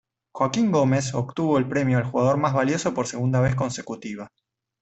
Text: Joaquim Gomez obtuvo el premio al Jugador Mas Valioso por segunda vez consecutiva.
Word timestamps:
Joaquim 0.33 0.71
Gomez 0.71 1.13
obtuvo 1.13 1.59
el 1.59 1.69
premio 1.69 1.99
al 1.99 2.05
Jugador 2.05 2.37
Mas 2.37 2.53
Valioso 2.53 2.91
por 2.91 3.05
segunda 3.05 3.39
vez 3.39 3.53
consecutiva. 3.53 4.31